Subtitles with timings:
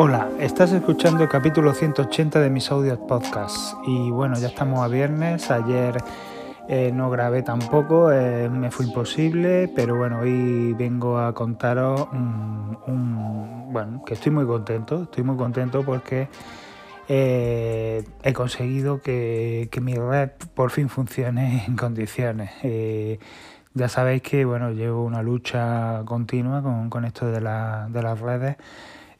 [0.00, 4.86] Hola, estás escuchando el capítulo 180 de mis audios podcast y bueno, ya estamos a
[4.86, 5.96] viernes, ayer
[6.68, 13.72] eh, no grabé tampoco, eh, me fue imposible, pero bueno, hoy vengo a contaros un,
[13.72, 16.28] bueno, que estoy muy contento, estoy muy contento porque
[17.08, 22.52] eh, he conseguido que, mi red por fin funcione en condiciones.
[23.74, 28.58] ya sabéis que bueno, llevo una lucha continua con, esto de, de las redes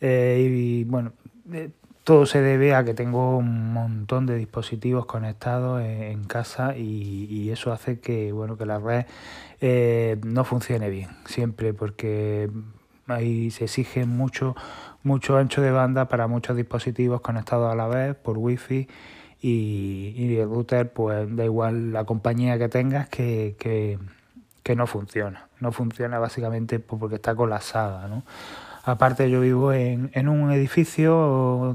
[0.00, 1.12] y bueno,
[2.08, 7.70] todo se debe a que tengo un montón de dispositivos conectados en, casa y, eso
[7.70, 9.04] hace que bueno que la red
[9.60, 12.48] eh, no funcione bien siempre porque
[13.09, 14.56] ahí se exige mucho
[15.02, 18.88] mucho ancho de banda para muchos dispositivos conectados a la vez por wifi
[19.42, 23.98] y, y el router pues da igual la compañía que tengas que, que,
[24.62, 28.23] que no funciona no funciona básicamente porque está colapsada ¿no?
[28.84, 31.74] Aparte yo vivo en, un edificio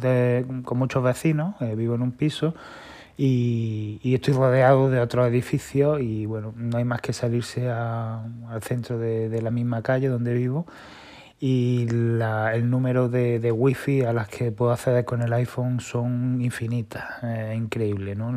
[0.63, 2.55] con muchos vecinos, eh, vivo en un piso
[3.18, 8.98] y, estoy rodeado de otros edificios y bueno, no hay más que salirse al centro
[8.98, 10.65] de, la misma calle donde vivo
[11.40, 17.04] y el número de, wifi a las que puedo acceder con el iPhone son infinitas,
[17.54, 18.34] increíble, ¿no?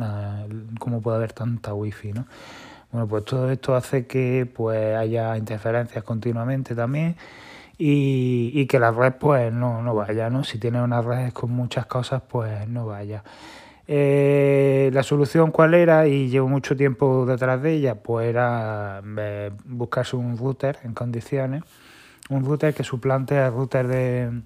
[0.79, 2.27] cómo puede haber tanta wifi, ¿no?
[2.91, 7.17] Bueno, pues todo esto hace que pues haya interferencias continuamente también
[7.77, 10.43] y, que la red pues no, no vaya, ¿no?
[10.43, 13.23] Si tiene una red con muchas cosas, pues no vaya.
[13.87, 19.51] Eh, la solución cuál era, y llevo mucho tiempo detrás de ella, pues era eh,
[19.65, 21.63] buscarse un router en condiciones,
[22.29, 24.41] un router que suplante al router de,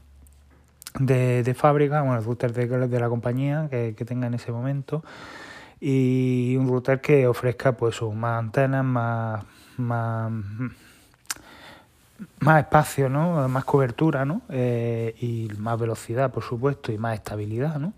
[1.00, 5.04] de, fábrica, bueno, el router de, de la compañía que, que, tenga en ese momento,
[5.80, 10.52] y un router que ofrezca pues más antenas, más
[12.40, 13.48] más espacio, ¿no?
[13.48, 14.42] más cobertura ¿no?
[14.50, 17.80] Eh, y más velocidad, por supuesto, y más estabilidad.
[17.80, 17.94] ¿no?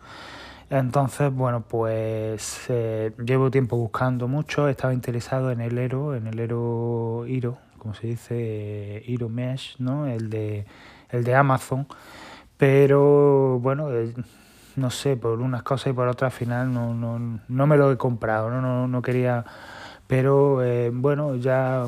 [0.69, 6.39] Entonces, bueno, pues eh, llevo tiempo buscando mucho, estaba interesado en el Ero, en el
[6.39, 10.07] Ero Iro, como se dice, Iro Mesh, ¿no?
[10.07, 10.66] el, de,
[11.09, 11.88] el de Amazon,
[12.57, 14.13] pero bueno, eh,
[14.75, 17.91] no sé, por unas cosas y por otras al final no, no, no me lo
[17.91, 19.45] he comprado, no, no, no quería,
[20.07, 20.61] pero
[20.94, 21.85] bueno, ya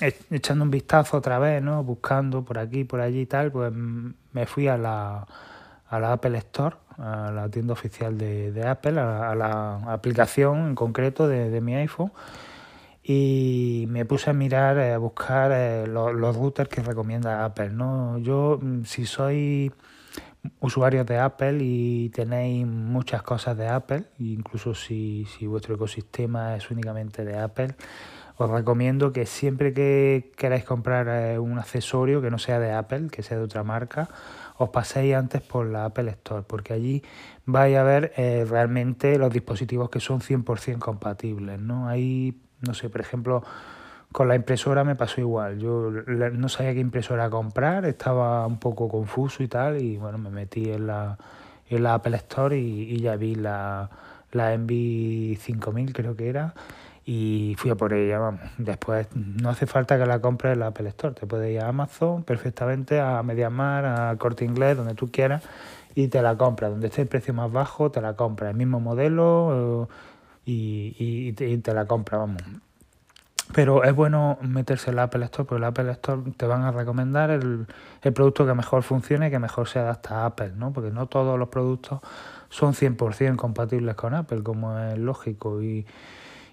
[0.00, 1.82] echando un vistazo otra vez, ¿no?
[1.84, 5.26] Buscando por aquí, por allí y tal, pues me fui a la,
[5.88, 11.28] a la Apple Store, a la tienda oficial de, Apple, a, la aplicación en concreto
[11.28, 12.12] de, mi iPhone
[13.02, 18.18] y me puse a mirar, eh, a buscar eh, los, routers que recomienda Apple, ¿no?
[18.18, 19.70] Yo, mm, si soy
[20.60, 26.70] usuario de Apple y tenéis muchas cosas de Apple, incluso si, si vuestro ecosistema es
[26.70, 27.74] únicamente de Apple,
[28.36, 33.08] os recomiendo que siempre que queráis comprar eh, un accesorio que no sea de Apple,
[33.10, 34.08] que sea de otra marca,
[34.56, 37.02] os paséis antes por la Apple Store, porque allí
[37.46, 41.60] vais a ver eh, realmente los dispositivos que son 100% compatibles.
[41.60, 41.88] ¿no?
[41.88, 43.44] Ahí, no sé, por ejemplo,
[44.10, 45.58] con la impresora me pasó igual.
[45.58, 50.30] Yo no sabía qué impresora comprar, estaba un poco confuso y tal, y bueno, me
[50.30, 51.18] metí en la,
[51.68, 53.90] en la Apple Store y, ya vi la,
[54.32, 56.54] la Envy 5000, creo que era
[57.06, 58.40] y fui a por ella, vamos.
[58.56, 61.68] Después no hace falta que la compres en la Apple Store, te puedes ir a
[61.68, 65.42] Amazon perfectamente, a Mediamar, a Corte Inglés, donde tú quieras,
[65.94, 66.70] y te la compras.
[66.70, 68.50] Donde esté el precio más bajo, te la compras.
[68.52, 69.88] El mismo modelo
[70.46, 72.42] y, y, te, la compras, vamos.
[73.52, 76.72] Pero es bueno meterse en la Apple Store, porque la Apple Store te van a
[76.72, 77.66] recomendar el,
[78.00, 80.72] el producto que mejor funcione y que mejor se adapta a Apple, ¿no?
[80.72, 82.00] Porque no todos los productos
[82.48, 85.62] son 100% compatibles con Apple, como es lógico.
[85.62, 85.86] Y,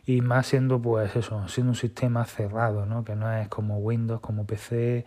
[0.06, 3.03] y más siendo pues eso, siendo un sistema cerrado, ¿no?
[3.03, 5.06] que no es como Windows, como PC,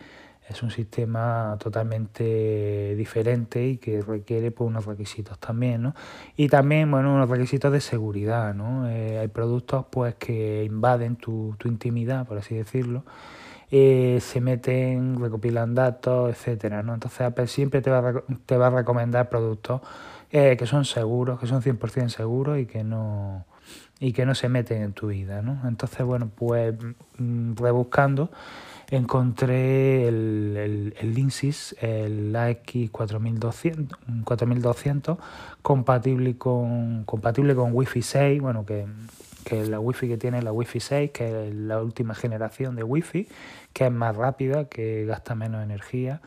[0.49, 5.94] es un sistema totalmente diferente y que requiere pues, unos requisitos también, ¿no?
[6.37, 8.88] Y también, bueno, unos requisitos de seguridad, ¿no?
[8.91, 13.04] Eh, hay productos pues que invaden tu, tu intimidad, por así decirlo,
[13.71, 16.93] eh, se meten, recopilan datos, etcétera, ¿no?
[16.93, 19.81] Entonces Apple siempre te va a, te va a recomendar productos
[20.30, 23.47] eh, que son seguros, que son 100% seguros y que no
[24.01, 25.61] y que no se meten en tu vida, ¿no?
[25.66, 26.75] Entonces, bueno, pues
[27.19, 28.31] mm, rebuscando
[28.91, 31.16] encontré el, el, el
[31.81, 35.19] el AX4200, 4200
[35.63, 38.87] compatible con, compatible con Wi-Fi 6, bueno, que,
[39.45, 43.28] que la Wi-Fi que tiene la Wi-Fi 6, que es la última generación de Wi-Fi,
[43.72, 46.21] que es más rápida, que gasta menos energía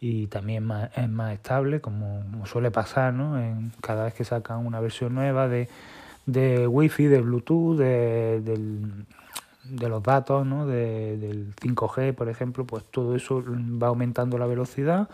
[0.00, 3.40] y también es más estable, como, suele pasar, ¿no?
[3.40, 5.68] En, cada vez que sacan una versión nueva de
[6.26, 8.40] de Wi-Fi, de Bluetooth, de,
[9.64, 10.66] de los datos, ¿no?
[10.66, 15.08] de, del 5G, por ejemplo, pues todo eso va aumentando la velocidad,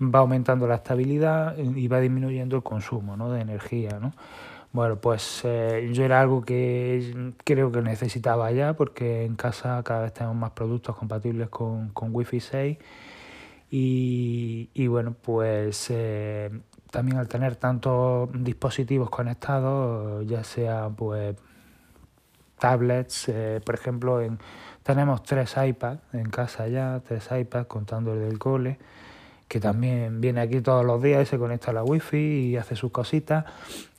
[0.00, 3.30] va aumentando la estabilidad y va disminuyendo el consumo ¿no?
[3.32, 3.98] de energía.
[4.00, 4.12] ¿no?
[4.72, 10.02] Bueno, pues eh, yo era algo que creo que necesitaba ya porque en casa cada
[10.02, 12.78] vez tenemos más productos compatibles con, con Wi-Fi 6
[13.70, 16.50] y, y bueno, pues eh,
[16.96, 21.36] también al tener tantos dispositivos conectados, ya sea pues
[22.58, 24.38] tablets, eh, por ejemplo, en,
[24.82, 28.78] tenemos tres iPads en casa ya, tres iPads contando el del cole,
[29.46, 32.76] que también viene aquí todos los días y se conecta a la wifi y hace
[32.76, 33.44] sus cositas.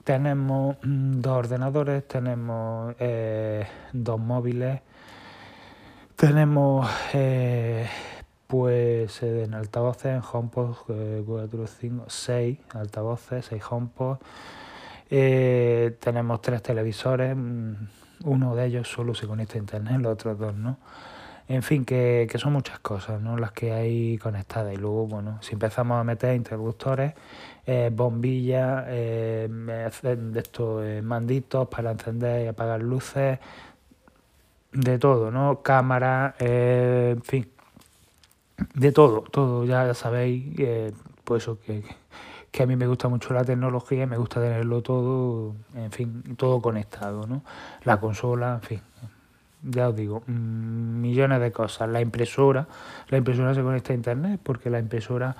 [0.04, 4.82] Tenemos mm, dos ordenadores, tenemos eh, dos móviles,
[6.16, 7.88] tenemos eh,
[8.48, 10.76] pues en altavoces, en HomePod,
[11.26, 14.18] 4, 5, 6 altavoces, 6 HomePod.
[16.00, 17.74] tenemos tres televisores, mm,
[18.26, 20.78] uno de ellos solo se conecta a internet, los otros dos no.
[21.50, 23.38] En fin, que, que son muchas cosas, ¿no?
[23.38, 24.74] Las que hay conectadas.
[24.74, 27.14] Y luego, bueno, si empezamos a meter interruptores,
[27.66, 33.40] eh, bombillas, eh, de estos eh, manditos para encender y apagar luces,
[34.74, 35.62] de todo, ¿no?
[35.62, 37.50] Cámara, eh, en fin,
[38.74, 40.92] de todo, todo, ya sabéis, eh,
[41.24, 41.84] pues que
[42.52, 46.62] que a mí me gusta mucho la tecnología me gusta tenerlo todo, en fin, todo
[46.62, 47.44] conectado, ¿no?
[47.84, 48.82] La consola, en fin,
[49.64, 51.90] ya os digo, mm, millones de cosas.
[51.90, 52.68] La impresora,
[53.10, 55.36] la impresora se conecta a internet porque la impresora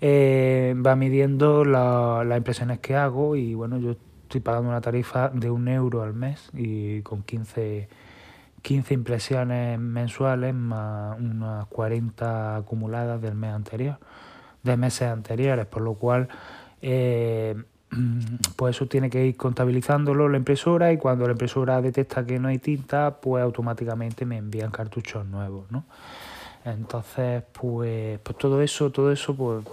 [0.00, 3.92] eh, va midiendo las impresiones que hago y bueno, yo
[4.24, 7.88] estoy pagando una tarifa de un euro al mes y con 15,
[8.68, 13.96] 15 impresiones mensuales más unas 40 acumuladas del mes anterior
[14.62, 16.28] de meses anteriores, por lo cual
[16.82, 17.56] eh,
[18.56, 22.48] pues eso tiene que ir contabilizándolo la impresora y cuando la impresora detecta que no
[22.48, 25.86] hay tinta, pues automáticamente me envían cartuchos nuevos, ¿no?
[26.64, 29.64] Entonces, pues, pues todo eso, todo eso, pues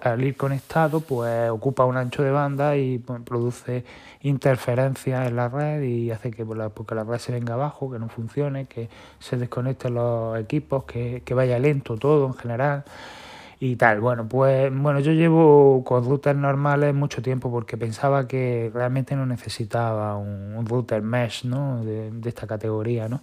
[0.00, 3.84] al, ir conectado, pues ocupa un ancho de banda y pues, produce
[4.22, 7.90] interferencias en la red y hace que pues, la, porque la red se venga abajo,
[7.90, 8.88] que no funcione, que
[9.20, 12.84] se desconecten los equipos, que, que vaya lento todo en general
[13.60, 14.00] y tal.
[14.00, 19.26] Bueno, pues bueno, yo llevo con routers normales mucho tiempo porque pensaba que realmente no
[19.26, 21.84] necesitaba un, router mesh, ¿no?
[21.84, 23.22] De, esta categoría, ¿no?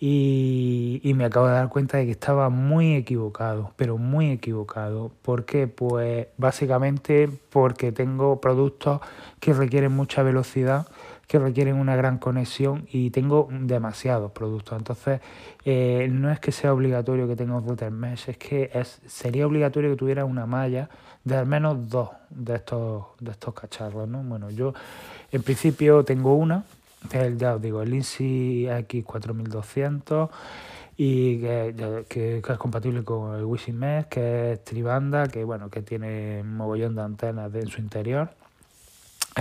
[0.00, 5.10] Y, y, me acabo de dar cuenta de que estaba muy equivocado, pero muy equivocado.
[5.22, 5.66] ¿Por qué?
[5.66, 9.00] Pues básicamente porque tengo productos
[9.40, 10.86] que requieren mucha velocidad
[11.28, 14.78] que requieren una gran conexión y tengo demasiados productos.
[14.78, 15.20] Entonces,
[15.66, 19.46] eh, no es que sea obligatorio que tenga un router mesh, es que es, sería
[19.46, 20.88] obligatorio que tuviera una malla
[21.24, 24.08] de al menos dos de estos, de estos cacharros.
[24.08, 24.22] ¿no?
[24.22, 24.72] Bueno, yo
[25.30, 26.64] en principio tengo una,
[27.12, 30.28] el, ya os digo, el INSI X4200
[30.96, 33.72] y que, que, es compatible con el Wi-Fi
[34.10, 38.30] que es tribanda, que bueno, que tiene un mogollón de antenas en su interior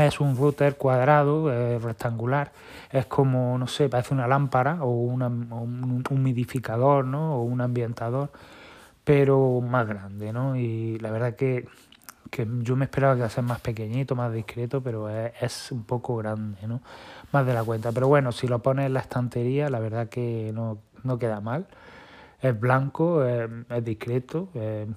[0.06, 1.50] es un router cuadrado,
[1.80, 2.52] rectangular,
[2.92, 7.38] es como, no sé, parece una lámpara o, un humidificador, ¿no?
[7.38, 8.30] O un ambientador,
[9.04, 10.56] pero más grande, ¿no?
[10.56, 11.68] Y la verdad que,
[12.30, 15.84] que yo me esperaba que iba a ser más pequeñito, más discreto, pero es, un
[15.84, 16.82] poco grande, ¿no?
[17.32, 17.92] Más de la cuenta.
[17.92, 21.68] Pero bueno, si lo pones en la estantería, la verdad que no, no queda mal.
[22.42, 23.50] Es blanco, es,
[23.84, 24.96] discreto, en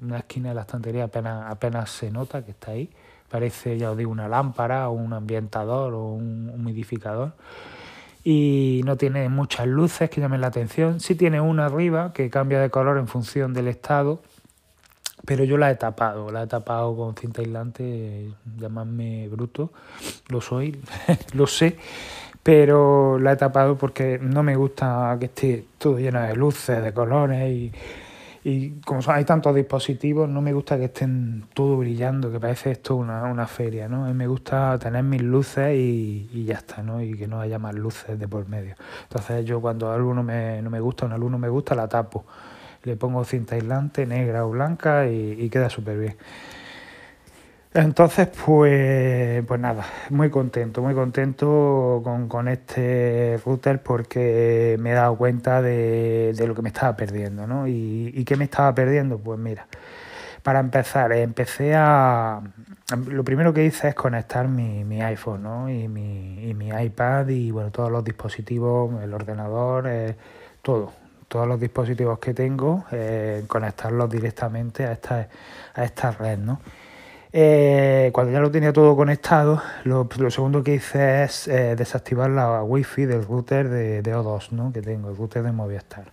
[0.00, 2.90] una esquina de la estantería apenas, apenas se nota que está ahí
[3.30, 7.32] parece, ya os digo, una lámpara un ambientador o un humidificador.
[8.22, 11.00] Y no tiene muchas luces que llamen la atención.
[11.00, 14.20] Sí tiene una arriba que cambia de color en función del estado,
[15.30, 19.70] pero yo la he tapado, la he tapado con cinta aislante, llamadme bruto,
[20.26, 20.82] lo soy,
[21.34, 21.76] lo sé,
[22.42, 26.92] pero la he tapado porque no me gusta que esté todo lleno de luces, de
[26.92, 27.72] colores y
[28.42, 32.96] y como hay tantos dispositivos, no me gusta que estén todo brillando, que parece esto
[32.96, 34.06] una, una feria, ¿no?
[34.06, 37.02] A mí me gusta tener mis luces y, y, ya está, ¿no?
[37.02, 38.74] Y que no haya más luces de por medio.
[39.02, 42.24] Entonces yo cuando algo no me, no me gusta, un alumno me gusta, la tapo.
[42.84, 46.16] Le pongo cinta aislante, negra o blanca y, y queda súper bien.
[47.72, 55.16] Entonces, pues, pues nada, muy contento, muy contento con, este router porque me he dado
[55.16, 57.68] cuenta de, lo que me estaba perdiendo, ¿no?
[57.68, 59.18] ¿Y, ¿Y qué me estaba perdiendo?
[59.18, 59.68] Pues mira,
[60.42, 62.40] para empezar, empecé a...
[63.08, 65.70] Lo primero que hice es conectar mi, mi iPhone, ¿no?
[65.70, 70.16] Y mi, y mi iPad y, bueno, todos los dispositivos, el ordenador, eh,
[70.62, 70.92] todo,
[71.30, 75.28] todos los dispositivos que tengo, eh, conectarlos directamente a esta,
[75.74, 76.60] a esta red, ¿no?
[77.32, 82.64] Eh, cuando ya lo tenía todo conectado, lo, segundo que hice es eh, desactivar la
[82.64, 84.72] wifi del router de, O2 ¿no?
[84.72, 86.12] que tengo, el router de Movistar.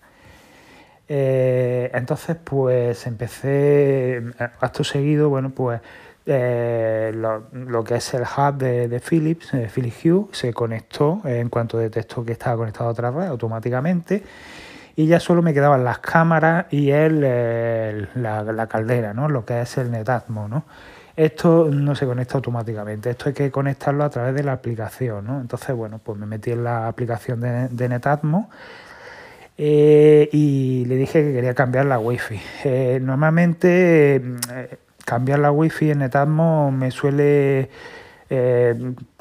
[1.08, 4.22] Entonces, pues empecé,
[4.60, 5.82] acto seguido, bueno, pues
[6.30, 11.78] eh, lo, que es el hub de, Philips, de Philips Hue, se conectó en cuanto
[11.78, 14.22] detectó que estaba conectado a otra red automáticamente
[14.98, 19.30] y ya solo me quedaban las cámaras y el, la, caldera, ¿no?
[19.30, 20.48] lo que es el Netatmo.
[20.48, 20.66] ¿no?
[21.16, 25.28] Esto no se conecta automáticamente, esto hay que conectarlo a través de la aplicación.
[25.28, 25.40] ¿no?
[25.40, 28.50] Entonces, bueno, pues me metí en la aplicación de, Netatmo
[29.56, 32.42] eh, y le dije que quería cambiar la wifi.
[32.64, 37.70] Eh, normalmente eh, cambiar la wifi en Netatmo me suele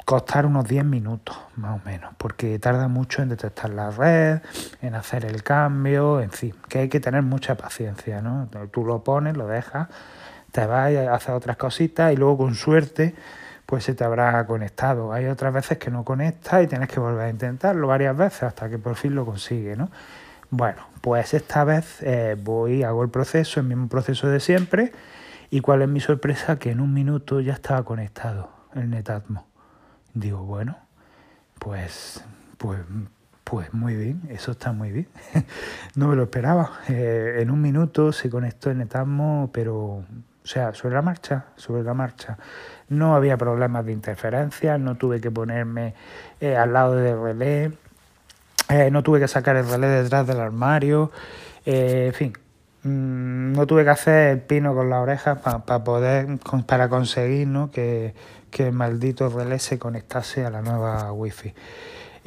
[0.07, 4.39] costar unos 10 minutos, más o menos, porque tarda mucho en detectar la red,
[4.81, 8.47] en hacer el cambio, en fin, que hay que tener mucha paciencia, ¿no?
[8.71, 9.89] Tú lo pones, lo dejas,
[10.53, 13.15] te vas a hacer otras cositas y luego con suerte
[13.65, 15.11] pues se te habrá conectado.
[15.11, 18.69] Hay otras veces que no conecta y tienes que volver a intentarlo varias veces hasta
[18.69, 19.91] que por fin lo consigue, ¿no?
[20.49, 24.93] Bueno, pues esta vez eh, voy, hago el proceso, el mismo proceso de siempre,
[25.49, 29.56] y cuál es mi sorpresa, que en un minuto ya estaba conectado el Netatmo.
[30.19, 30.75] Digo, bueno,
[31.59, 32.23] pues,
[32.57, 32.79] pues,
[33.43, 35.07] pues muy bien, eso está muy bien.
[35.95, 36.71] no me lo esperaba.
[36.89, 40.05] Eh, en un minuto se conectó el Netatmo, pero, o
[40.43, 42.35] sea, sobre la marcha, sobre la marcha.
[42.89, 45.93] No había problemas de interferencia, no tuve que ponerme
[46.41, 47.71] eh, al lado del relé,
[48.69, 51.11] eh, no tuve que sacar el relé detrás del armario,
[51.63, 52.33] en fin,
[52.81, 57.69] mm, no tuve que hacer el pino con la oreja para poder, para conseguir ¿no?
[57.69, 58.15] que
[58.49, 61.53] que el maldito relé se conectase a la nueva wifi.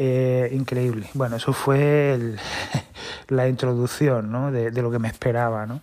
[0.03, 1.09] Eh, increíble.
[1.13, 2.37] Bueno, eso fue
[3.29, 4.51] la introducción ¿no?
[4.51, 5.67] de, lo que me esperaba.
[5.67, 5.83] ¿no?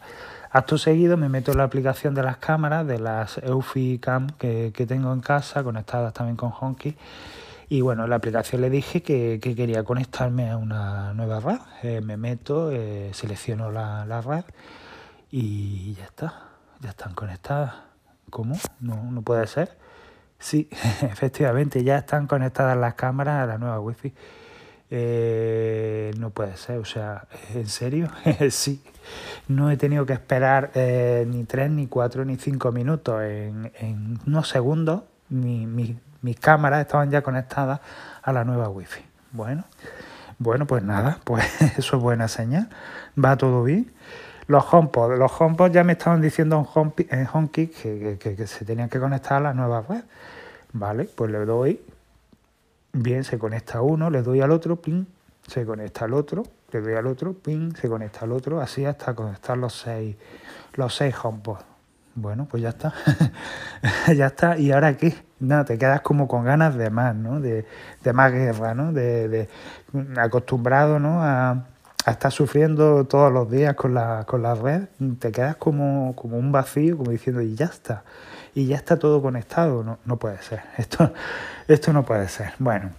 [0.50, 4.72] Acto seguido me meto en la aplicación de las cámaras, de las Eufy Cam que,
[4.88, 6.96] tengo en casa, conectadas también con Honky.
[7.70, 11.60] Y bueno, en la aplicación le dije que, quería conectarme a una nueva red.
[11.84, 14.46] Eh, me meto, eh, selecciono la, la, red
[15.30, 16.44] y ya está.
[16.80, 17.74] Ya están conectadas.
[18.32, 18.56] ¿Cómo?
[18.80, 19.78] No, no puede ser.
[20.40, 20.70] Sí,
[21.02, 24.14] efectivamente, ya están conectadas las cámaras a la nueva wifi.
[24.90, 28.10] Eh, no puede ser, o sea, ¿en serio?
[28.50, 28.82] sí,
[29.48, 33.22] no he tenido que esperar eh, ni tres, ni cuatro, ni cinco minutos.
[33.24, 37.80] En, en unos segundos mis cámaras estaban ya conectadas
[38.22, 39.02] a la nueva wifi.
[39.32, 39.66] Bueno,
[40.40, 41.46] bueno, pues nada, pues
[41.78, 42.70] eso es buena señal,
[43.24, 43.92] va todo bien.
[44.48, 46.66] Los HomePod, los HomePod ya me estaban diciendo
[47.10, 50.04] en HomeKit que, que, se tenían que conectar a la nueva red.
[50.72, 51.82] Vale, pues le doy,
[52.94, 55.06] bien, se conecta uno, le doy al otro, ping,
[55.46, 59.14] se conecta al otro, le doy al otro, ping, se conecta al otro, así hasta
[59.14, 60.16] conectar los seis,
[60.76, 61.60] los seis HomePod.
[62.16, 62.94] Bueno, pues ya está.
[64.16, 64.58] ya está.
[64.58, 65.14] ¿Y ahora qué?
[65.40, 67.40] No, te quedas como con ganas de más, ¿no?
[67.40, 67.66] De,
[68.04, 68.92] de más guerra, ¿no?
[68.92, 69.50] De, de
[70.18, 71.22] acostumbrado, ¿no?
[71.22, 71.66] A,
[72.08, 74.84] a estar sufriendo todos los días con la, con la red,
[75.20, 78.04] te quedas como, como un vacío, como diciendo, y ya está,
[78.56, 79.84] y ya está todo conectado.
[79.84, 81.12] No, no puede ser, esto,
[81.68, 82.54] esto no puede ser.
[82.60, 82.92] Bueno,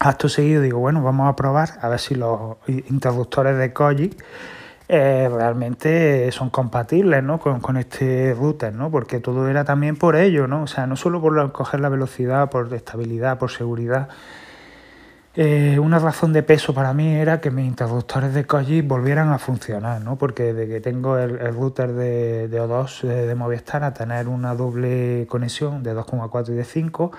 [0.00, 4.14] acto seguido digo, bueno, vamos a probar a ver si los interruptores de Koji
[4.88, 7.40] eh, realmente son compatibles ¿no?
[7.40, 8.90] con, con, este router, ¿no?
[8.90, 10.64] porque todo era también por ello, ¿no?
[10.64, 14.10] o sea, no solo por coger la velocidad, por estabilidad, por seguridad,
[15.42, 19.38] eh, una razón de peso para mí era que mis interruptores de Koji volvieran a
[19.38, 20.16] funcionar, ¿no?
[20.16, 25.82] porque desde que tengo el, router de, O2 de, Movistar a tener una doble conexión
[25.82, 27.12] de 2,4 y de 5,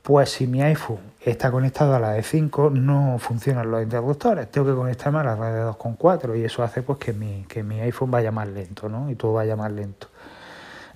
[0.00, 4.66] pues si mi iPhone está conectado a la de 5 no funcionan los interruptores, tengo
[4.66, 7.78] que conectarme a la red de 2,4 y eso hace pues que mi, que mi
[7.80, 9.10] iPhone vaya más lento ¿no?
[9.10, 10.06] y todo vaya más lento.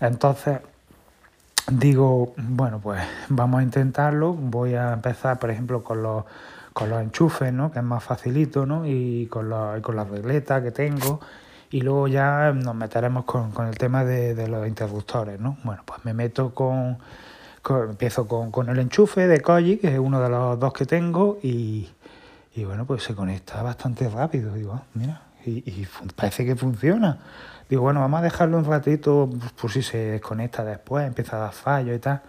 [0.00, 0.60] Entonces
[1.70, 4.32] digo, bueno, pues vamos a intentarlo.
[4.32, 6.24] Voy a empezar, por ejemplo, con los,
[6.74, 7.70] con los enchufes, ¿no?
[7.70, 8.84] que es más facilito, ¿no?
[8.84, 11.20] y con, los, con las regletas que tengo.
[11.70, 15.40] Y luego ya nos meteremos con, el tema de, los interruptores.
[15.40, 15.56] ¿no?
[15.62, 16.98] Bueno, pues me meto con,
[17.88, 21.88] empiezo con, el enchufe de Koji, que es uno de los dos que tengo, y,
[22.56, 24.52] bueno, pues se conecta bastante rápido.
[24.52, 27.18] Digo, ah, mira, y, y parece que funciona.
[27.68, 31.52] Digo, bueno, vamos a dejarlo un ratito por si se desconecta después, empieza a dar
[31.52, 32.20] fallo y tal.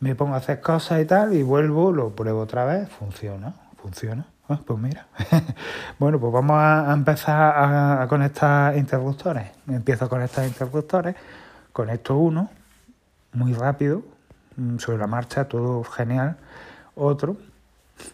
[0.00, 4.24] Me pongo a hacer cosas y tal y vuelvo, lo pruebo otra vez, funciona, funciona.
[4.48, 5.06] Ah, pues mira.
[5.98, 9.50] bueno, pues vamos a empezar a, conectar interruptores.
[9.66, 11.16] Empiezo a conectar interruptores,
[11.72, 12.48] conecto uno,
[13.32, 14.02] muy rápido,
[14.56, 16.36] mm, sobre la marcha, todo genial.
[16.94, 17.36] Otro,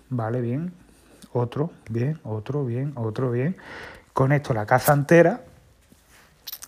[0.09, 0.73] vale, bien.
[1.33, 3.57] Otro, bien, otro, bien, otro, bien.
[4.15, 5.43] Conecto la casa entera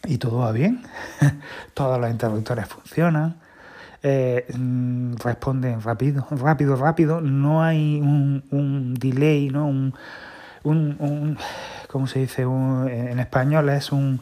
[0.04, 0.82] y todo va bien.
[1.74, 3.40] Todos los interruptores funcionan.
[4.02, 7.20] Eh, mm, responden rápido, rápido, rápido.
[7.20, 9.66] No hay un, delay, ¿no?
[9.66, 9.94] Un,
[10.64, 11.38] un, un
[11.88, 12.42] ¿cómo se dice?
[12.42, 14.20] en español es un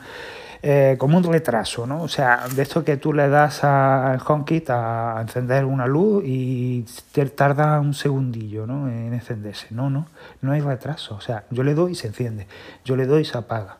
[0.61, 2.03] eh, como un retraso, ¿no?
[2.03, 6.85] O sea, de esto que tú le das al HomeKit a encender una luz y
[7.13, 8.89] te tarda un segundillo, ¿no?
[8.89, 9.69] En encenderse.
[9.71, 10.07] No, no,
[10.41, 11.15] no hay retraso.
[11.15, 12.49] O sea, yo le doy y se enciende,
[12.85, 13.77] yo le doy y se apaga.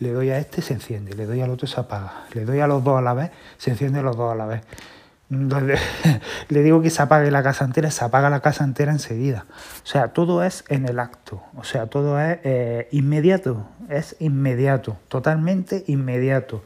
[0.00, 2.12] Le doy a este, se enciende, le doy al otro, se apaga.
[2.34, 4.62] Le doy a los dos a la vez, se enciende los dos a la vez.
[6.48, 9.44] le digo que se apague la casa entera, se apaga la casa entera enseguida.
[9.82, 14.96] O sea, todo es en el acto, o sea, todo es eh, inmediato, es inmediato,
[15.08, 16.62] totalmente inmediato.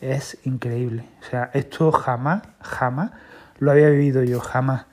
[0.00, 1.04] Es increíble.
[1.20, 3.12] O sea, esto jamás, jamás
[3.60, 4.86] lo había vivido yo, jamás,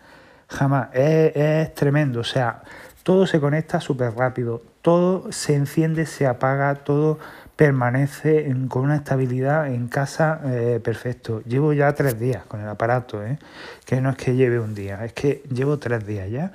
[0.47, 0.89] jamás.
[0.93, 2.61] Es, es tremendo, o sea,
[3.01, 7.17] todo se conecta súper rápido, todo se enciende, se apaga, todo
[7.59, 11.41] permanece con una estabilidad en casa eh, perfecto.
[11.41, 13.37] Llevo ya tres días con el aparato, ¿eh?
[13.83, 16.53] que no es que lleve un día, es que llevo tres días ya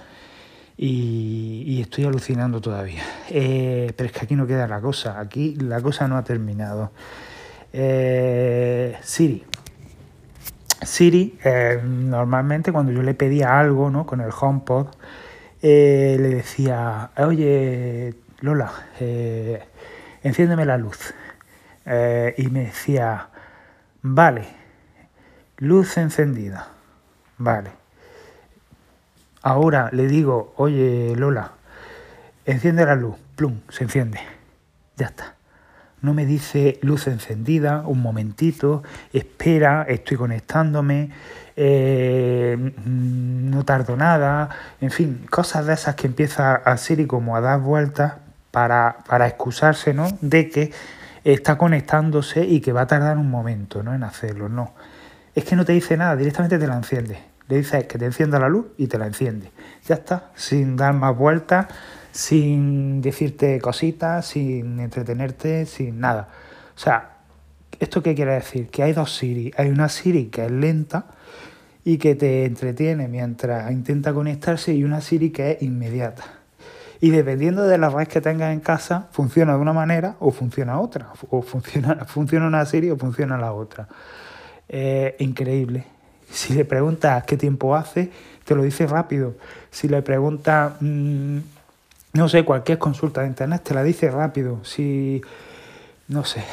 [0.79, 3.03] y, estoy alucinando todavía.
[3.29, 6.91] Eh, pero es que aquí no queda la cosa, aquí la cosa no ha terminado.
[7.71, 9.45] Siri.
[10.81, 11.39] Siri,
[11.85, 14.07] normalmente cuando yo le pedía algo ¿no?
[14.07, 14.87] con el HomePod,
[15.61, 18.73] le decía, oye, Lola,
[20.25, 21.15] enciéndeme la luz.
[21.87, 23.29] Eh, y me decía,
[24.03, 24.47] vale,
[25.59, 26.69] luz encendida,
[27.39, 27.71] vale.
[29.43, 31.53] Ahora le digo, oye Lola,
[32.47, 34.19] enciende la luz, plum, se enciende,
[34.97, 35.35] ya está.
[36.01, 41.11] No me dice luz encendida, un momentito, espera, estoy conectándome,
[41.57, 44.49] eh, no tardo nada,
[44.81, 48.24] en fin, cosas de esas que empieza a Siri como a dar vueltas
[48.55, 50.07] para, para excusarse ¿no?
[50.21, 50.71] de que
[51.25, 53.93] está conectándose y que va a tardar un momento ¿no?
[53.93, 54.49] en hacerlo.
[54.49, 54.75] No,
[55.35, 57.19] es que no te dice nada, directamente te la enciende.
[57.49, 59.51] Le dices que te encienda la luz y te la enciende.
[59.89, 61.67] Ya está, sin dar más vueltas,
[62.13, 66.29] sin decirte cositas, sin entretenerte, sin nada.
[66.77, 67.17] O sea,
[67.81, 68.69] ¿esto qué quiere decir?
[68.69, 69.53] Que hay dos Siri.
[69.57, 71.07] Hay una Siri que es lenta
[71.85, 76.25] y que te entretiene mientras intenta conectarse y una Siri que es inmediata.
[77.05, 80.81] Y dependiendo de la red que tengas en casa, funciona de una manera o funciona
[80.81, 81.09] otra.
[81.29, 83.87] O funciona, funciona una serie o funciona la otra.
[84.71, 85.85] Eh, increíble.
[86.31, 88.11] Si le preguntas qué tiempo hace,
[88.47, 89.35] te lo dice rápido.
[89.71, 91.39] Si le preguntas, mm,
[92.15, 94.65] no sé, cualquier consulta de internet, te la dice rápido.
[94.65, 95.21] Si
[96.09, 96.45] no sé,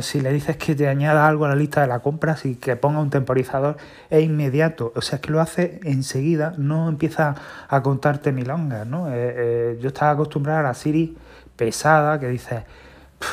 [0.00, 2.76] si le dices que te añada algo a la lista de la compra, y que
[2.76, 3.76] ponga un temporizador,
[4.10, 4.92] es inmediato.
[4.96, 7.34] O sea, es que lo hace enseguida, no empieza
[7.68, 9.08] a contarte milongas, ¿no?
[9.08, 11.16] Eh, eh, yo estaba acostumbrado a la Siri
[11.56, 12.64] pesada, que dice,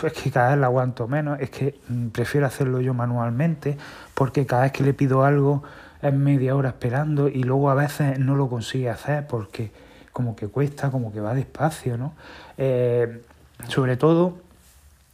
[0.03, 3.77] es que cada vez la aguanto menos, es que mm, prefiero hacerlo yo manualmente,
[4.13, 5.63] porque cada vez que le pido algo
[6.01, 9.71] es media hora esperando y luego a veces no lo consigue hacer porque
[10.13, 12.13] como que cuesta, como que va despacio, ¿no?
[12.57, 13.21] Eh,
[13.67, 14.37] sobre todo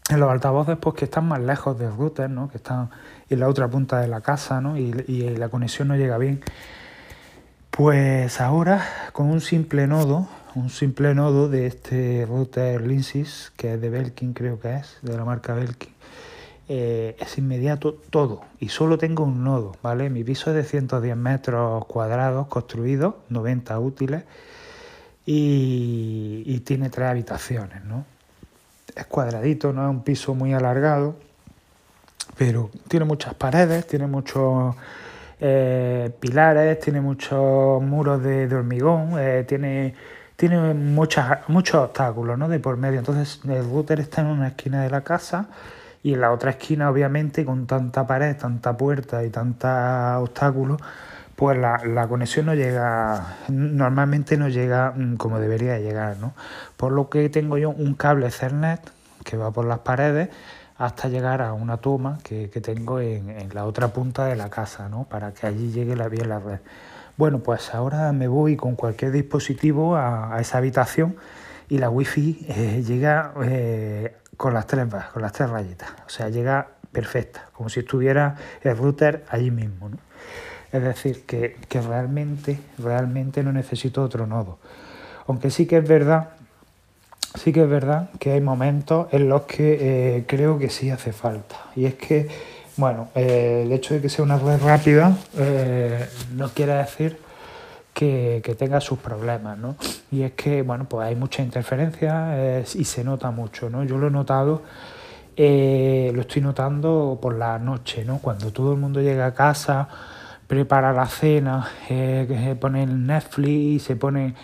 [0.10, 2.50] en los altavoces pues que están más lejos del router, ¿no?
[2.50, 2.90] que están
[3.30, 4.78] en la otra punta de la casa ¿no?
[4.78, 4.92] y,
[5.38, 6.44] la conexión no llega bien.
[7.72, 13.82] Pues ahora con un simple nodo, un simple nodo de este router Linksys, que es
[13.82, 15.94] de Belkin creo que es, de la marca Belkin,
[16.70, 20.10] eh, es inmediato todo y solo tengo un nodo, ¿vale?
[20.10, 24.24] Mi piso es de 110 metros cuadrados construidos, 90 útiles
[25.26, 28.06] y, y tiene tres habitaciones, ¿no?
[28.96, 31.16] Es cuadradito, no es un piso muy alargado,
[32.38, 34.76] pero tiene muchas paredes, tiene muchos
[35.40, 39.94] eh, pilares, tiene muchos muros de, hormigón, eh, tiene,
[40.36, 42.48] tiene muchas, muchos obstáculos ¿no?
[42.48, 43.00] de por medio.
[43.00, 45.50] Entonces el router está en una esquina de la casa
[46.04, 49.70] y en la otra esquina, obviamente, con tanta pared, tanta puerta y tantos
[50.22, 50.80] obstáculos,
[51.36, 56.34] pues la, conexión no llega, normalmente no llega mm, como debería llegar, ¿no?
[56.78, 58.80] Por lo que tengo yo un cable Ethernet
[59.24, 60.30] que va por las paredes
[60.78, 65.06] hasta llegar a una toma que, tengo en, la otra punta de la casa, ¿no?
[65.06, 66.60] Para que allí llegue la bien la red.
[67.18, 71.16] Bueno, pues ahora me voy con cualquier dispositivo a, esa habitación
[71.70, 76.30] y la wifi eh, llega eh, con las tres con las tres rayitas, o sea,
[76.30, 79.98] llega perfecta, como si estuviera el router allí mismo, ¿no?
[80.76, 84.58] Es decir, que, realmente, realmente no necesito otro nodo.
[85.26, 86.32] Aunque sí que es verdad,
[87.36, 91.14] sí que es verdad que hay momentos en los que eh, creo que sí hace
[91.14, 91.56] falta.
[91.78, 92.28] Y es que,
[92.76, 97.20] bueno, eh, el hecho de que sea una red rápida eh, no quiere decir
[97.94, 99.78] que, tenga sus problemas, ¿no?
[100.12, 103.86] Y es que, bueno, pues hay mucha interferencia y se nota mucho, ¿no?
[103.86, 104.62] Yo lo he notado,
[105.38, 108.20] lo estoy notando por la noche, ¿no?
[108.20, 109.88] Cuando todo el mundo llega a casa
[110.48, 114.36] prepara la cena, eh, se pone el Netflix, se pone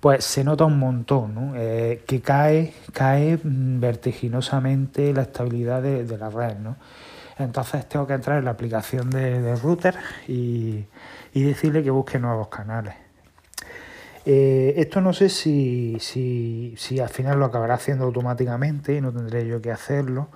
[0.00, 1.52] pues se nota un montón, ¿no?
[1.56, 6.76] Eh, que cae, cae vertiginosamente la estabilidad de, la red, ¿no?
[7.38, 9.96] Entonces tengo que entrar en la aplicación de, router
[10.28, 10.86] y,
[11.34, 12.94] decirle que busque nuevos canales.
[14.24, 19.12] Eh, esto no sé si, si, si, al final lo acabará haciendo automáticamente y no
[19.12, 20.28] tendré yo que hacerlo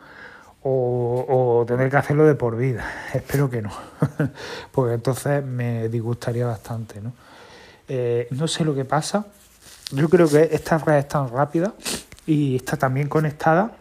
[0.64, 1.24] o,
[1.60, 2.84] o tendré que hacerlo de por vida.
[3.14, 3.70] Espero que no,
[4.72, 7.00] porque entonces me disgustaría bastante.
[7.00, 7.12] ¿no?
[7.88, 9.26] Eh, no sé lo que pasa.
[9.90, 11.74] Yo creo que esta red es tan rápida
[12.26, 13.72] y está tan bien conectada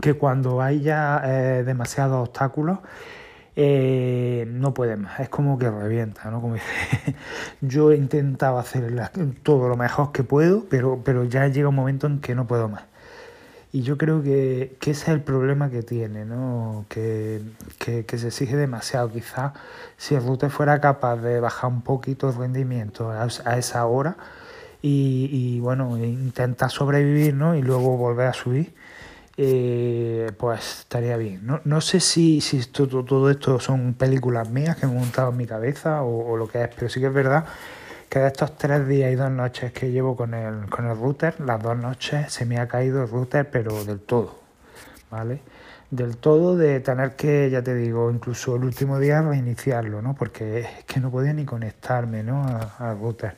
[0.00, 2.78] que cuando haya eh, demasiados obstáculos
[3.56, 6.40] eh, no puede más, es como que revienta, ¿no?
[6.40, 7.16] Como dice,
[7.60, 9.10] yo he intentado hacer
[9.42, 12.68] todo lo mejor que puedo, pero, pero ya llega un momento en que no puedo
[12.68, 12.82] más.
[13.70, 16.86] Y yo creo que, ese es el problema que tiene, ¿no?
[16.88, 17.42] que,
[17.78, 19.10] se exige demasiado.
[19.12, 19.52] Quizás
[19.98, 23.26] si el router fuera capaz de bajar un poquito el rendimiento a,
[23.58, 24.16] esa hora
[24.80, 27.54] y, bueno, intentar sobrevivir ¿no?
[27.54, 28.74] y luego volver a subir,
[29.36, 31.46] eh, pues estaría bien.
[31.46, 35.36] No, no sé si, si todo, todo, esto son películas mías que he montado en
[35.36, 37.44] mi cabeza o lo que es, pero sí que es verdad
[38.08, 41.40] que de estos tres días y dos noches que llevo con el, con el router,
[41.40, 44.38] las dos noches se me ha caído el router, pero del todo,
[45.10, 45.40] ¿vale?
[45.90, 50.14] Del todo de tener que, ya te digo, incluso el último día reiniciarlo, ¿no?
[50.14, 52.44] Porque es que no podía ni conectarme, ¿no?
[52.78, 53.36] Al router.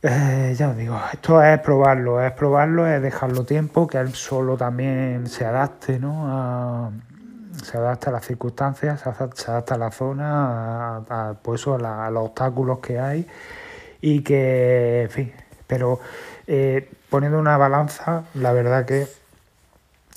[0.00, 4.56] Eh, ya os digo, esto es probarlo, es probarlo, es dejarlo tiempo, que él solo
[4.56, 6.24] también se adapte, ¿no?
[6.28, 6.90] A,
[7.62, 12.78] se adapta a las circunstancias, se adapta, a la zona, a, pues a, los obstáculos
[12.80, 13.26] que hay
[14.00, 15.32] y que, en fin,
[15.66, 16.00] pero
[16.46, 19.06] eh, poniendo una balanza, la verdad que,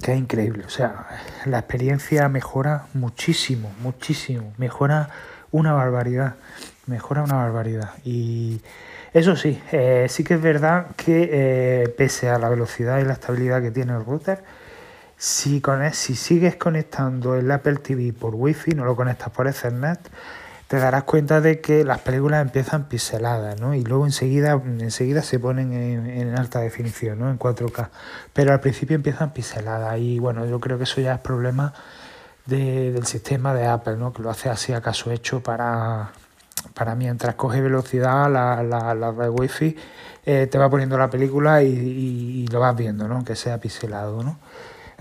[0.02, 0.66] que es increíble.
[0.66, 1.08] O sea,
[1.46, 5.10] la experiencia mejora muchísimo, muchísimo, mejora
[5.52, 6.36] una barbaridad,
[6.88, 7.92] mejora una barbaridad.
[8.04, 8.62] Y
[9.14, 13.14] eso sí, eh, sí que es verdad que eh, pese a la velocidad y la
[13.14, 14.44] estabilidad que tiene el router,
[15.22, 20.00] si, si sigues conectando el Apple TV por Wi-Fi, no lo conectas por Ethernet,
[20.68, 23.76] te darás cuenta de que las películas empiezan pixeladas, ¿no?
[23.76, 27.30] Y luego enseguida, enseguida se ponen en, alta definición, ¿no?
[27.30, 27.90] En 4K.
[28.34, 31.72] Pero al principio empiezan pixeladas y bueno, yo creo que eso ya es problema
[32.48, 34.14] del sistema de Apple, ¿no?
[34.14, 36.14] Que lo hace así acaso hecho para,
[36.74, 39.78] para mientras coge velocidad la, la, la red Wi-Fi,
[40.26, 43.24] eh, te va poniendo la película y, y, lo vas viendo, ¿no?
[43.24, 44.40] Que sea pixelado, ¿no?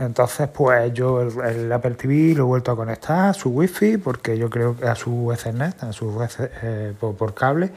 [0.00, 4.38] Entonces, pues yo el, Apple TV lo he vuelto a conectar a su Wi-Fi, porque
[4.38, 6.26] yo creo que a su Ethernet, a su
[6.62, 7.70] eh, por, cable,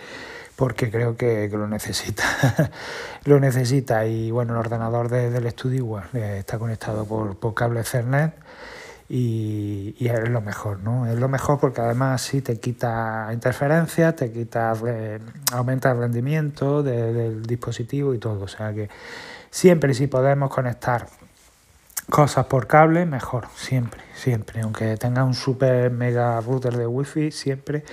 [0.56, 2.24] porque creo que, lo necesita.
[3.26, 4.06] lo necesita.
[4.06, 8.34] Y bueno, el ordenador del estudio igual eh, está conectado por, cable Ethernet.
[9.10, 11.06] Y, es lo mejor, ¿no?
[11.06, 14.74] Es lo mejor porque además sí te quita interferencias, te quita,
[15.52, 18.46] aumenta el rendimiento del dispositivo y todo.
[18.46, 18.90] O sea que
[19.52, 21.06] siempre si podemos conectar
[22.10, 24.62] cosas por cable, mejor, siempre, siempre.
[24.62, 27.84] Aunque tenga un super mega router de wifi, siempre,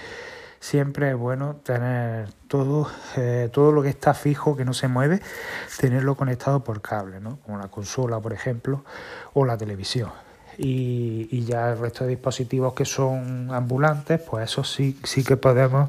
[0.59, 5.21] siempre es bueno tener todo, eh, todo lo que está fijo, que no se mueve,
[5.79, 7.39] tenerlo conectado por cable, ¿no?
[7.41, 8.85] Como la consola, por ejemplo,
[9.33, 10.11] o la televisión.
[10.59, 15.89] Y, ya el resto de dispositivos que son ambulantes, pues eso sí, sí que podemos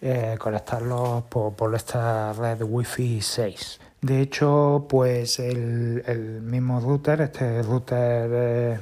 [0.00, 3.80] eh, conectarlos por, por esta red Wi-Fi 6.
[4.00, 8.78] De hecho, pues el, el mismo router, este router eh,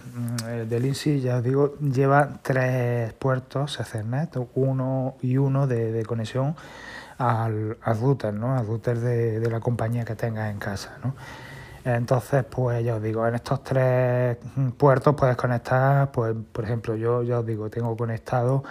[0.68, 6.54] de Lindsay, ya os digo, lleva tres puertos Ethernet, uno y uno de, conexión
[7.16, 8.58] al, router, ¿no?
[8.58, 11.14] Al router de, la compañía que tengas en casa, ¿no?
[11.86, 14.36] Entonces, pues ya os digo, en estos tres
[14.76, 18.64] puertos puedes conectar, pues por ejemplo, yo ya os digo, tengo conectado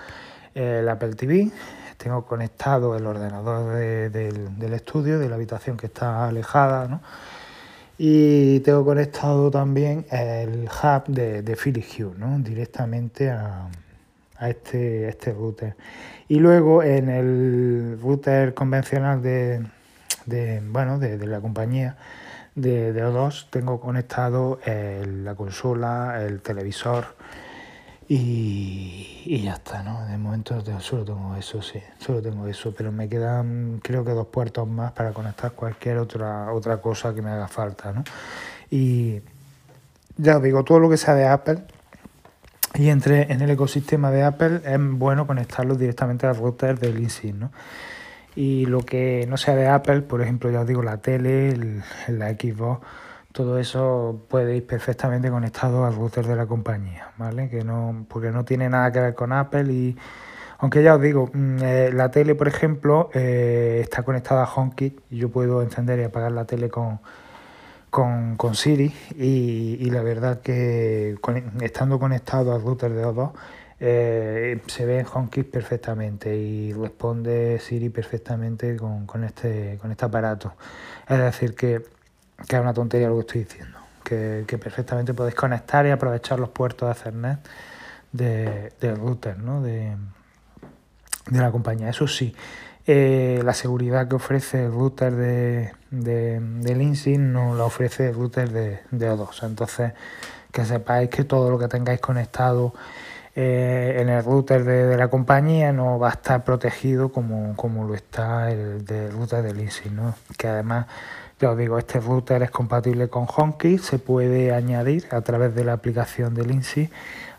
[0.53, 1.51] el Apple TV,
[1.97, 7.01] tengo conectado el ordenador del, estudio, de la habitación que está alejada, ¿no?
[7.97, 12.39] Y tengo conectado también el hub de, de Philips Hue, ¿no?
[12.39, 13.69] Directamente a,
[14.41, 15.75] este, este router.
[16.27, 19.61] Y luego en el router convencional de,
[20.69, 21.95] bueno, de, la compañía
[22.53, 27.15] de, de O2 tengo conectado la consola, el televisor,
[28.07, 30.05] y, ya está, ¿no?
[30.05, 34.27] De momento solo tengo eso, sí, solo tengo eso, pero me quedan creo que dos
[34.27, 38.03] puertos más para conectar cualquier otra, otra cosa que me haga falta, ¿no?
[38.69, 39.21] Y
[40.17, 41.63] ya os digo, todo lo que sea de Apple
[42.75, 47.35] y entre en el ecosistema de Apple es bueno conectarlo directamente al router del InSync,
[47.35, 47.51] ¿no?
[48.35, 51.83] Y lo que no sea de Apple, por ejemplo, ya os digo, la tele, el,
[52.09, 52.85] la Xbox,
[53.35, 57.49] todo eso puede ir perfectamente conectado al router de la compañía, ¿vale?
[57.49, 59.97] Que no, porque no tiene nada que ver con Apple y
[60.59, 65.01] Aunque ya os digo, mm, eh, la tele, por ejemplo, eh, está conectada a HomeKit
[65.11, 66.99] y yo puedo encender y apagar la tele con,
[67.89, 71.17] con, Siri y, la verdad que
[71.61, 73.31] estando conectado al router de O2
[73.81, 80.05] eh, se ve en HomeKit perfectamente y responde Siri perfectamente con, con, este, con este
[80.05, 80.53] aparato.
[81.09, 81.83] Es decir, que,
[82.47, 86.39] que es una tontería lo que estoy diciendo, que, que perfectamente podéis conectar y aprovechar
[86.39, 87.39] los puertos de Ethernet
[88.11, 89.61] de, del router, ¿no?
[89.61, 89.95] de,
[91.29, 91.89] de la compañía.
[91.89, 92.35] Eso sí,
[92.87, 98.51] eh, la seguridad que ofrece el router de, de, de no la ofrece el router
[98.51, 99.43] de, de, O2.
[99.43, 99.93] Entonces,
[100.51, 102.73] que sepáis que todo lo que tengáis conectado
[103.35, 107.95] eh, en el router de, la compañía no va a estar protegido como, como lo
[107.95, 110.13] está el del router de Linksys, ¿no?
[110.37, 110.85] Que además,
[111.39, 115.65] ya os digo, este router es compatible con HomeKit, se puede añadir a través de
[115.65, 116.89] la aplicación de Linksys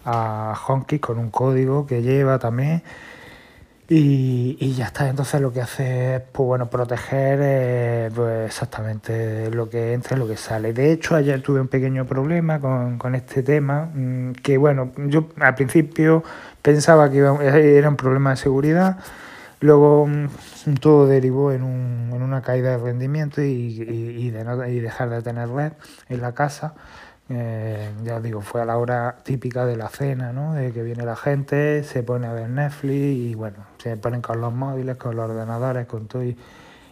[0.04, 2.82] a HomeKit con un código que lleva también.
[3.88, 9.48] Y, y, ya está, entonces lo que hace es pues bueno, proteger eh, pues exactamente
[9.52, 10.72] lo que entra y lo que sale.
[10.72, 15.28] De hecho, ayer tuve un pequeño problema con, con este tema, mm, que bueno, yo
[15.38, 16.24] al principio
[16.62, 18.98] pensaba que era un problema de seguridad,
[19.61, 25.11] luego mm, todo derivó en, un, en una caída de rendimiento y, y, y dejar
[25.11, 25.73] de tener red
[26.09, 26.75] en la casa.
[27.29, 30.55] Eh, ya os digo, fue a la hora típica de la cena, ¿no?
[30.55, 34.40] De que viene la gente, se pone a ver Netflix y bueno, se ponen con
[34.40, 36.37] los móviles, con los ordenadores, con todo y,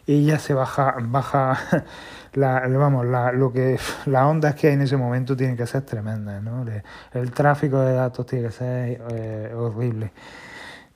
[0.07, 1.85] ya se baja, baja
[2.35, 5.83] la, vamos, la, lo que las ondas que hay en ese momento tienen que ser
[5.83, 6.65] tremendas, ¿no?
[7.13, 10.13] El tráfico de datos tiene que ser eh, horrible.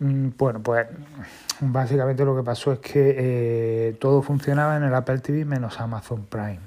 [0.00, 0.86] Mm, bueno, pues
[1.60, 6.24] básicamente lo que pasó es que eh, todo funcionaba en el Apple TV menos Amazon
[6.26, 6.60] Prime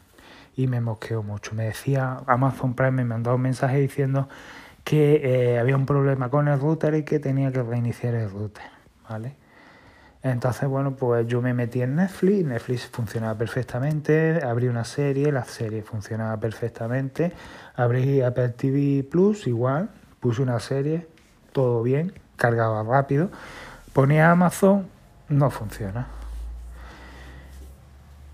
[0.55, 1.55] y me mosqueó mucho.
[1.55, 4.27] Me decía Amazon Prime, me mandó un mensaje diciendo
[4.83, 8.65] que eh, había un problema con el router y que tenía que reiniciar el router,
[9.09, 9.35] ¿vale?
[10.23, 15.43] Entonces, bueno, pues yo me metí en Netflix, Netflix funcionaba perfectamente, abrí una serie, la
[15.45, 17.31] serie funcionaba perfectamente,
[17.75, 21.07] abrí Apple TV Plus, igual, puse una serie,
[21.53, 23.31] todo bien, cargaba rápido,
[23.93, 24.87] ponía Amazon,
[25.29, 26.07] no funciona.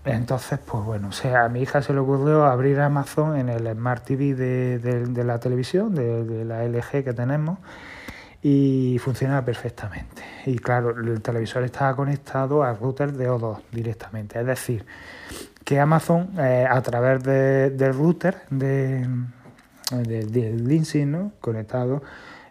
[0.04, 3.70] Entonces, pues bueno, o sea, a mi hija se le ocurrió abrir Amazon en el
[3.74, 7.58] Smart TV de, la televisión, de, la LG que tenemos,
[8.42, 10.22] y funcionaba perfectamente.
[10.46, 14.40] Y claro, el televisor estaba conectado al router de O2 directamente.
[14.40, 14.86] Es decir,
[15.64, 19.06] que Amazon, eh, a través del router de,
[19.90, 21.32] de, ¿no?
[21.40, 22.02] conectado,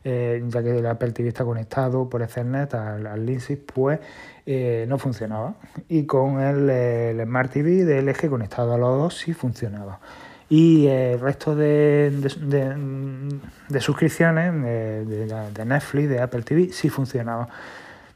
[0.09, 3.41] eh, ya que el Apple TV está conectado por Ethernet al, al
[3.73, 3.99] pues
[4.45, 5.55] eh, no funcionaba.
[5.89, 9.99] Y con el, Smart TV de LG conectado a los dos sí funcionaba.
[10.47, 17.49] Y el resto de, de, suscripciones de, Netflix, de Apple TV, sí funcionaba.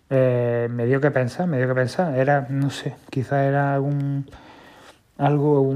[0.09, 2.17] Eh, me dio que pensar, me dio que pensar.
[2.17, 4.27] Era, no sé, quizás era algún
[5.17, 5.75] algo,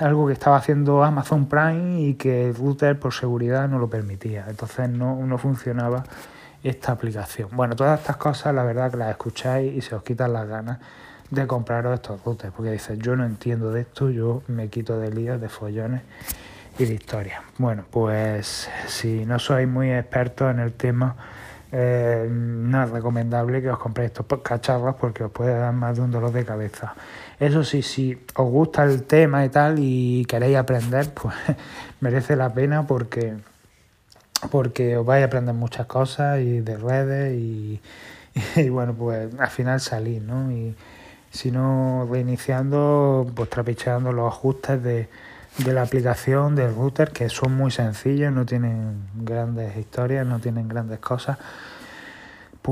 [0.00, 4.46] algo que estaba haciendo Amazon Prime y que el router por seguridad no lo permitía.
[4.48, 6.04] Entonces no, no funcionaba
[6.62, 7.50] esta aplicación.
[7.52, 10.78] Bueno, todas estas cosas la verdad que las escucháis y se os quitan las ganas
[11.30, 15.10] de compraros estos routers, porque dices, yo no entiendo de esto, yo me quito de
[15.10, 16.02] líos, de follones
[16.78, 17.42] y de historias.
[17.58, 21.16] Bueno, pues si no sois muy expertos en el tema,
[21.70, 26.02] eh, no es recomendable que os compréis estos cacharros porque os puede dar más de
[26.02, 26.94] un dolor de cabeza.
[27.38, 31.34] Eso sí, si os gusta el tema y tal y queréis aprender, pues
[32.00, 33.36] merece la pena porque
[34.50, 37.80] porque os vais a aprender muchas cosas y de redes y,
[38.70, 40.50] bueno, pues al final salís, ¿no?
[40.52, 40.74] Y
[41.30, 45.08] si no, reiniciando, pues trapicheando los ajustes de,
[45.58, 50.68] de la aplicación del router, que son muy sencillos, no tienen grandes historias, no tienen
[50.68, 51.38] grandes cosas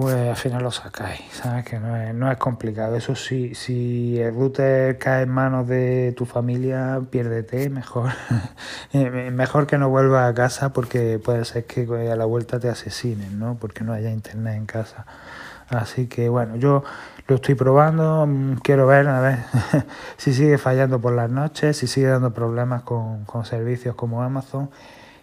[0.01, 1.65] pues al final lo sacáis, ¿sabes?
[1.65, 2.97] Que no es, no es complicado.
[2.97, 8.11] Eso sí, si el router cae en manos de tu familia, piérdete, mejor.
[8.93, 13.39] Mejor que no vuelvas a casa porque puede ser que a la vuelta te asesinen,
[13.39, 13.57] ¿no?
[13.59, 15.07] Porque no haya internet en casa.
[15.71, 16.85] Así que bueno, yo
[17.29, 19.39] lo estoy probando, mm, quiero ver a ver
[20.17, 24.71] si sigue fallando por las noches, si sigue dando problemas con, con servicios como Amazon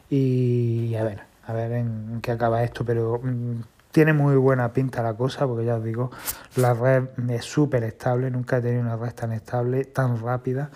[0.10, 3.62] y a ver, a ver en qué acaba esto, pero mm,
[3.92, 6.12] tiene muy buena pinta la cosa, porque ya os digo,
[6.56, 10.72] la red es súper estable, nunca he tenido una red tan estable, tan rápida.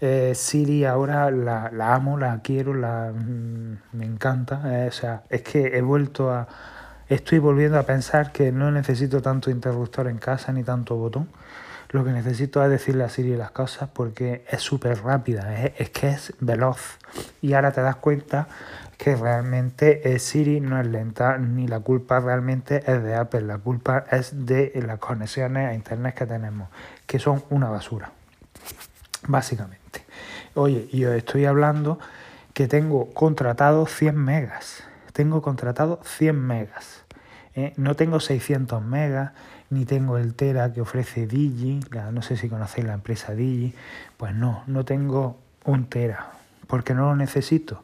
[0.00, 4.62] Eh, Siri ahora la, amo, la quiero, la, mm, me encanta.
[4.64, 6.48] Eh, o sea, es que he vuelto a...
[7.08, 11.28] Estoy volviendo a pensar que no necesito tanto interruptor en casa ni tanto botón,
[11.90, 16.08] lo que necesito es decirle a Siri las cosas porque es súper rápida, es, que
[16.08, 16.98] es veloz.
[17.40, 18.48] Y ahora te das cuenta
[18.98, 23.58] que realmente eh, Siri no es lenta, ni la culpa realmente es de Apple, la
[23.58, 26.68] culpa es de las conexiones a Internet que tenemos,
[27.06, 28.10] que son una basura,
[29.28, 30.04] básicamente.
[30.54, 31.98] Oye, y os estoy hablando
[32.54, 34.82] que tengo contratado 100 megas,
[35.14, 37.04] tengo contratado 100 megas.
[37.54, 37.72] ¿eh?
[37.76, 39.30] no tengo 600 megas,
[39.70, 41.80] ni tengo el Tera que ofrece Digi,
[42.12, 43.74] no sé si conocéis la empresa Digi,
[44.16, 46.32] pues no, no tengo un Tera,
[46.66, 47.82] porque no lo necesito,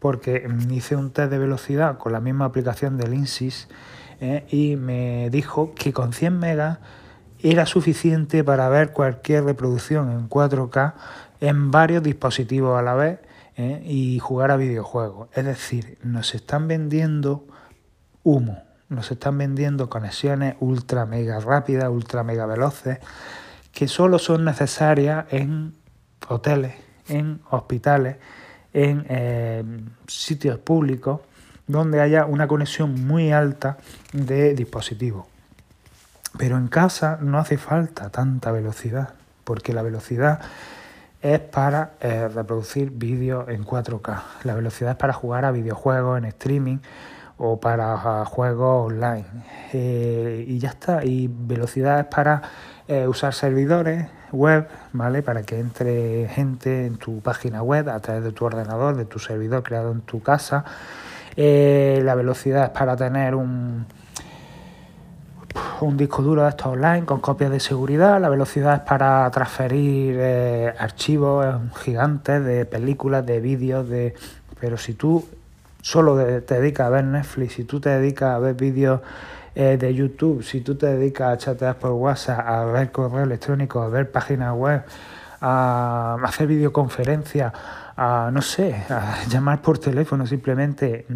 [0.00, 3.68] porque hice un test de velocidad con la misma aplicación del INSYS
[4.20, 4.44] ¿eh?
[4.50, 6.78] y me dijo que con 100 megas
[7.38, 10.94] era suficiente para ver cualquier reproducción en 4K
[11.40, 13.20] en varios dispositivos a la vez
[13.56, 13.82] ¿eh?
[13.84, 15.28] y jugar a videojuegos.
[15.34, 17.46] Es decir, nos están vendiendo
[18.22, 22.98] humo, nos están vendiendo conexiones ultra mega rápidas, ultra mega veloces,
[23.72, 25.74] que solo son necesarias en
[26.28, 26.74] hoteles,
[27.08, 28.16] en hospitales,
[28.72, 29.64] en eh,
[30.06, 31.20] sitios públicos
[31.66, 33.78] donde haya una conexión muy alta
[34.12, 35.26] de dispositivos.
[36.38, 40.40] Pero en casa no hace falta tanta velocidad, porque la velocidad
[41.22, 44.22] es para eh, reproducir vídeos en 4K.
[44.42, 46.78] La velocidad es para jugar a videojuegos en streaming
[47.38, 49.24] o para juegos online.
[49.72, 51.04] Eh, y ya está.
[51.04, 52.42] Y velocidad es para
[52.88, 55.22] eh, usar servidores web, ¿vale?
[55.22, 59.20] Para que entre gente en tu página web a través de tu ordenador, de tu
[59.20, 60.64] servidor creado en tu casa.
[61.36, 63.86] la velocidad es para tener un
[65.86, 68.20] un disco duro de estos online con copias de seguridad.
[68.20, 71.46] La velocidad es para transferir eh, archivos
[71.80, 74.14] gigantes de películas, de vídeos, de...
[74.60, 75.26] Pero si tú
[75.80, 79.00] solo te dedicas a ver Netflix, si tú te dedicas a ver vídeos
[79.54, 83.82] eh, de YouTube, si tú te dedicas a chatear por WhatsApp, a ver correo electrónico,
[83.82, 84.82] a ver páginas web,
[85.40, 87.52] a hacer videoconferencias,
[87.96, 91.06] a, no sé, a llamar por teléfono simplemente,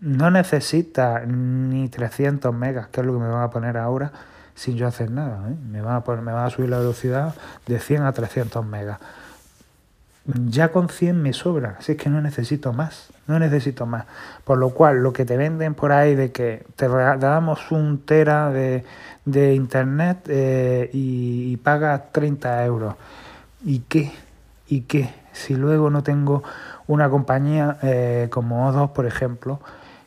[0.00, 4.12] no necesita ni 300 megas, que es lo que me van a poner ahora
[4.54, 5.48] sin yo hacer nada.
[5.48, 5.54] ¿eh?
[5.70, 7.34] Me, van a poner, me van a subir la velocidad
[7.66, 9.00] de 100 a 300 megas.
[10.24, 14.06] Ya con 100 me sobra, así es que no necesito más, no necesito más.
[14.44, 18.50] Por lo cual, lo que te venden por ahí de que te damos un tera
[18.50, 18.84] de,
[19.24, 22.94] de internet eh, y, y pagas 30 euros.
[23.64, 24.12] ¿Y qué?
[24.68, 25.21] ¿Y qué?
[25.32, 26.42] Si luego no tengo
[26.86, 29.60] una compañía eh, como O2, por ejemplo,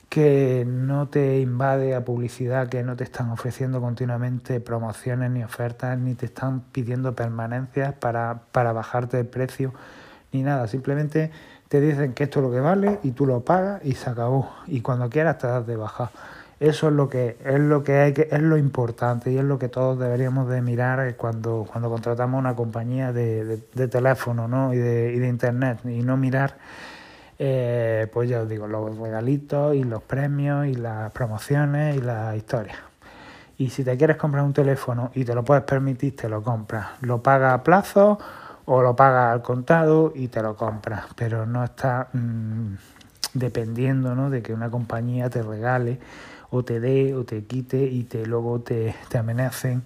[0.10, 5.98] que no te invade a publicidad, que no te están ofreciendo continuamente promociones ni ofertas,
[5.98, 9.74] ni te están pidiendo permanencias para, para bajarte el precio,
[10.32, 10.68] ni nada.
[10.68, 11.32] Simplemente
[11.68, 14.50] te dicen que esto es lo que vale y tú lo pagas y se acabó.
[14.68, 16.12] Y cuando quieras te das de baja.
[16.60, 19.60] Eso es lo que es lo que hay que es lo importante y es lo
[19.60, 23.58] que todos deberíamos de mirar cuando, cuando contratamos una compañía de,
[23.92, 24.74] teléfono ¿no?
[24.74, 26.56] y, de, y de internet y no mirar
[27.40, 32.38] eh, pues ya os digo los regalitos y los premios y las promociones y las
[32.38, 32.78] historias
[33.58, 36.88] y si te quieres comprar un teléfono y te lo puedes permitir te lo compras
[37.02, 38.18] lo pagas a plazo
[38.64, 42.76] o lo pagas al contado y te lo compras pero no está mm,
[43.34, 44.30] dependiendo ¿no?
[44.30, 46.00] de que una compañía te regale
[46.50, 49.84] o te dé o te quite y te luego te, te amenacen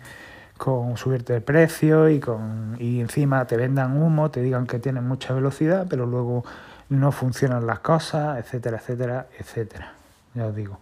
[0.58, 5.08] con subirte el precio y con y encima te vendan humo, te digan que tienen
[5.08, 6.44] mucha velocidad, pero luego
[6.90, 9.94] no funcionan las cosas, etcétera, etcétera, etcétera.
[10.34, 10.80] Ya os digo.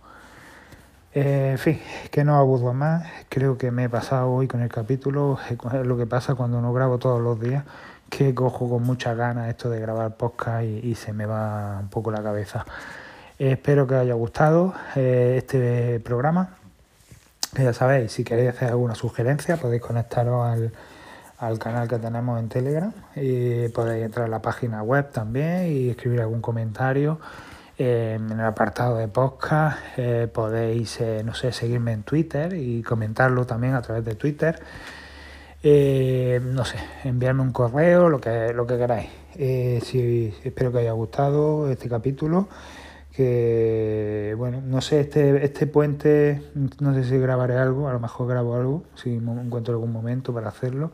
[1.14, 1.80] Eh, en fin,
[2.12, 3.06] que no aburro más.
[3.30, 5.38] Creo que me he pasado hoy con el capítulo.
[5.50, 7.64] Es lo que pasa cuando no grabo todos los días,
[8.10, 12.12] que cojo con mucha ganas esto de grabar podcast y se me va un poco
[12.12, 12.66] la cabeza.
[13.40, 16.58] Espero que os haya gustado eh, este programa.
[17.56, 20.72] Ya sabéis, si queréis hacer alguna sugerencia, podéis conectaros
[21.38, 22.92] al, canal que tenemos en Telegram
[23.74, 27.20] podéis entrar a la página web también y escribir algún comentario.
[27.78, 33.46] en el apartado de podcast eh, podéis, eh, no sé, seguirme en Twitter y comentarlo
[33.46, 34.60] también a través de Twitter.
[35.64, 39.10] no sé, enviarme un correo, lo que, lo que queráis.
[39.84, 42.48] si, espero que haya gustado este capítulo
[43.18, 46.40] que bueno, no sé, este, este puente,
[46.80, 50.50] no sé si grabaré algo, a lo mejor grabo algo, si encuentro algún momento para
[50.50, 50.92] hacerlo,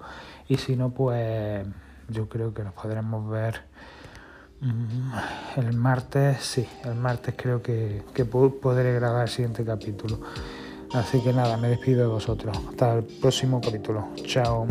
[0.48, 1.68] y si no, pues
[2.08, 3.64] yo creo que nos podremos ver
[4.62, 10.22] mm, el martes, sí, el martes creo que, que podré grabar el siguiente capítulo.
[10.94, 12.58] Así que nada, me despido de vosotros.
[12.70, 14.08] Hasta el próximo capítulo.
[14.24, 14.66] Chao.